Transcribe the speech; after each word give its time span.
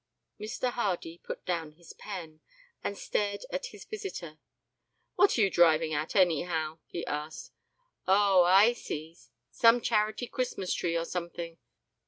Mr. 0.39 0.71
Hardy 0.71 1.19
put 1.19 1.45
down 1.45 1.73
his 1.73 1.93
pen, 1.93 2.39
and 2.83 2.97
stared 2.97 3.45
at 3.51 3.67
his 3.67 3.85
visitor. 3.85 4.39
"What 5.13 5.37
are 5.37 5.41
you 5.41 5.51
driving 5.51 5.93
at, 5.93 6.15
anyhow?" 6.15 6.79
he 6.87 7.05
asked. 7.05 7.51
"Oh, 8.07 8.41
I 8.41 8.73
see; 8.73 9.15
some 9.51 9.79
charity 9.79 10.25
Christmas 10.25 10.73
tree, 10.73 10.97
or 10.97 11.05
something. 11.05 11.59